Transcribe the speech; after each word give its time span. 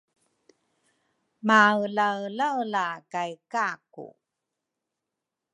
maelaelaela 1.47 2.85
kay 3.11 3.31
Kaku. 3.51 4.05